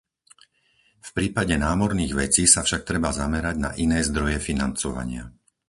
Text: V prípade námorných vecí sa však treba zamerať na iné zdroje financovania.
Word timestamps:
V 0.97 1.09
prípade 1.17 1.53
námorných 1.67 2.13
vecí 2.21 2.43
sa 2.53 2.61
však 2.65 2.81
treba 2.89 3.09
zamerať 3.21 3.55
na 3.65 3.69
iné 3.83 3.99
zdroje 4.09 4.37
financovania. 4.47 5.23